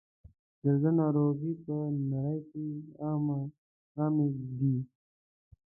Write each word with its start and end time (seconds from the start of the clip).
د 0.63 0.65
زړه 0.81 0.91
ناروغۍ 0.99 1.53
په 1.65 1.75
نړۍ 2.11 2.37
کې 2.49 2.65
عامې 3.99 4.27
دي. 4.59 4.75